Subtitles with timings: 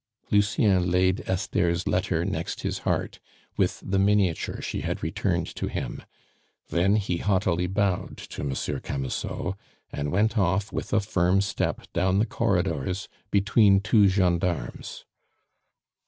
[0.31, 3.19] Lucien laid Esther's letter next his heart,
[3.55, 6.01] with the miniature she had returned to him.
[6.69, 9.53] Then he haughtily bowed to Monsieur Camusot,
[9.91, 15.05] and went off with a firm step down the corridors, between two gendarmes.